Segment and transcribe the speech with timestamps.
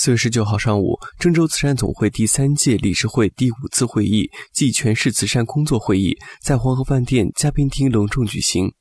[0.00, 8.72] 四月十九号上午，郑州慈善总会第三届理事会第五次会议暨全市慈善工作会议在黄河饭店嘉宾厅隆重举行。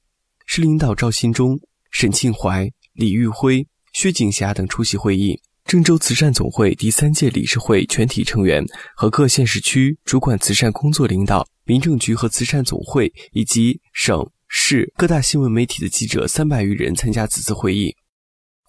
[0.46, 1.60] 市领导赵新忠、
[1.90, 5.42] 沈庆怀、李玉辉、薛景霞等出席会议。
[5.66, 8.64] 郑州慈善总会第三届理事会全体成员
[8.96, 17.96] 和各县市区主管慈善工作领导、民政局和慈善总会以及省市各大新闻媒体的记者三百余人参加此次会议。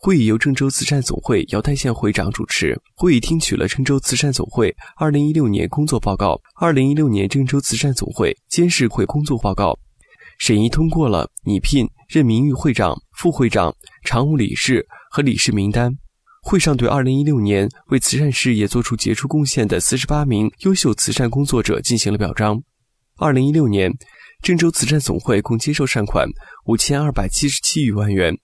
[0.01, 2.81] 会议由郑州慈善总会姚代县会长主持。
[2.95, 9.77] 会议听取了郑州慈善总会二零一六年工作报告、二零一六年郑州慈善总会监事会工作报告，
[10.39, 15.93] 审议通过了拟聘、任名誉会长、副会长、常务理事和理事名单。
[16.43, 22.63] 会上对二零一六年为慈善事业作出杰出贡献的四十八名优秀慈善工作者进行了表彰。
[23.17, 23.93] 二零一六年，
[24.43, 26.29] 郑州慈善总会共接受善款
[26.67, 28.39] 五千二百七十七余万元。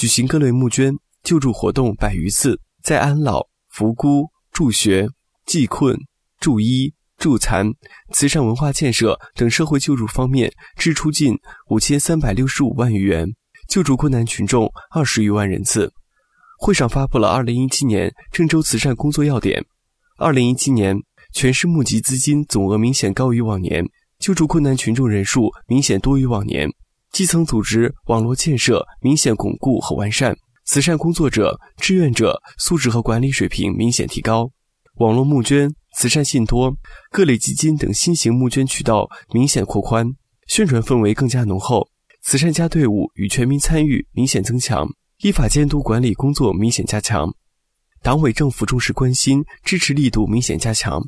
[0.00, 5.06] 举行各类募捐救助活动百余次，在安老、扶孤、助学、
[5.44, 5.94] 济困、
[6.38, 7.70] 助医、助残、
[8.10, 11.34] 慈善文化建设等社会救助方面支出近
[11.68, 13.28] 五千三百六十五万余元，
[13.68, 15.92] 救助困难群众二十余万人次。
[16.58, 19.62] 会上发布了二零一七年郑州慈善工作要点。
[20.16, 20.96] 二零一七年，
[21.34, 23.84] 全市募集资金总额明显高于往年，
[24.18, 26.70] 救助困难群众人数明显多于往年。
[27.12, 34.50] 基层组织网络建设明显巩固和完善，慈善工作者、志愿者素质和管理水平明显提高，
[34.96, 36.72] 网络募捐、慈善信托、
[37.10, 40.06] 各类基金等新型募捐渠道明显扩宽，
[40.46, 41.88] 宣传氛围更加浓厚，
[42.22, 44.88] 慈善家队伍与全民参与明显增强，
[45.22, 47.34] 依法监督管理工作明显加强，
[48.02, 51.02] 党委政府重视关心支持力度明显加强，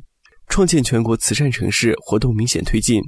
[0.49, 3.01] 创建全国慈善城市活动明显推进。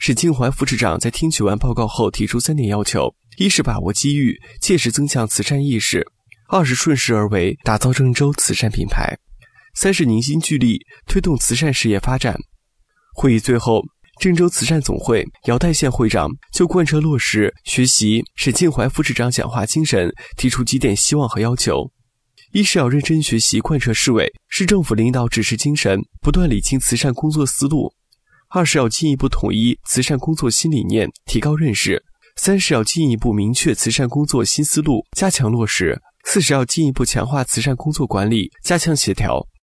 [0.00, 6.00] 沈庆怀副市长在听取完报告后提出三点要求：一是把握机遇，切实增强慈善意识；
[6.48, 9.14] 二是顺势而为，打造郑州慈善品牌；
[9.74, 12.34] 三是凝心聚力，推动慈善事业发展。
[13.14, 13.82] 会议最后，
[14.18, 21.92] 郑州慈善总会姚代县会长就贯彻落实学习沈庆怀副市长讲话精神，提出几点希望和要求：
[22.52, 27.92] 一是要认真学习贯彻市委市政府领导指示精神，不断理清慈善工作思路。
[28.52, 32.02] 二是要进一步统一慈善工作新理念，提高认识；
[32.34, 39.46] 三是要进一步明确慈善工作新思路，加强落实；四是要进一步强化慈善工作管理，加强协调。